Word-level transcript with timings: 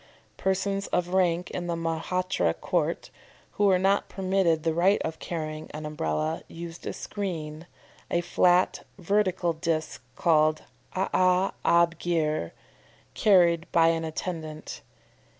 Persons 0.35 0.87
of 0.87 1.09
rank 1.09 1.51
in 1.51 1.67
the 1.67 1.75
Mahratta 1.75 2.55
court, 2.59 3.11
who 3.51 3.65
were 3.65 3.77
not 3.77 4.09
permitted 4.09 4.63
the 4.63 4.73
right 4.73 4.99
of 5.03 5.19
carrying 5.19 5.69
an 5.75 5.85
Umbrella, 5.85 6.41
used 6.47 6.87
a 6.87 6.91
screen, 6.93 7.67
a 8.09 8.21
flat 8.21 8.83
vertical 8.97 9.53
disc 9.53 10.01
called 10.15 10.63
AA' 10.95 11.51
ab 11.63 11.99
gir, 11.99 12.51
carried 13.13 13.71
by 13.71 13.89
an 13.89 14.03
attendant. 14.03 14.81